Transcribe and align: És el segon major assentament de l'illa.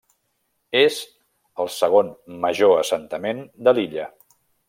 És 0.79 0.95
el 1.65 1.69
segon 1.75 2.09
major 2.47 2.75
assentament 2.79 3.45
de 3.69 3.75
l'illa. 3.81 4.09